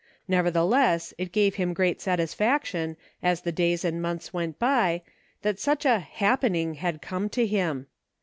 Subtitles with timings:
[0.27, 5.03] Nevertheless, it gave him great satisfaction, as the days and months went by,
[5.43, 7.85] that such a" happening" had come to him.